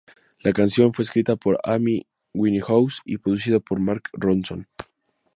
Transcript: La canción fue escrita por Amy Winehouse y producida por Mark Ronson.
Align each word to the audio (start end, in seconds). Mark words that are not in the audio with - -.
La 0.39 0.51
canción 0.51 0.95
fue 0.95 1.03
escrita 1.03 1.35
por 1.35 1.59
Amy 1.63 2.07
Winehouse 2.33 3.03
y 3.05 3.19
producida 3.19 3.59
por 3.59 3.79
Mark 3.79 4.01
Ronson. 4.13 4.67